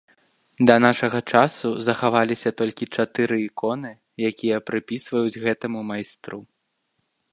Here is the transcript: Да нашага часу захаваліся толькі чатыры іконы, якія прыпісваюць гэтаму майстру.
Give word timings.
Да 0.69 0.75
нашага 0.85 1.19
часу 1.33 1.69
захаваліся 1.89 2.51
толькі 2.61 2.87
чатыры 2.95 3.37
іконы, 3.49 3.91
якія 4.31 4.57
прыпісваюць 4.71 5.41
гэтаму 5.45 5.79
майстру. 5.91 6.39